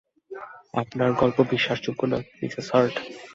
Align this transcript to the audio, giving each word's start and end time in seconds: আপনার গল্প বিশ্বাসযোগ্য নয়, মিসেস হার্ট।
আপনার 0.73 1.09
গল্প 1.13 1.37
বিশ্বাসযোগ্য 1.51 2.01
নয়, 2.05 2.25
মিসেস 2.39 2.67
হার্ট। 2.73 2.95